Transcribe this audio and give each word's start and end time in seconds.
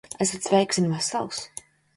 Esat 0.25 0.45
sveiks 0.47 0.81
un 0.83 0.89
vesels? 0.95 1.43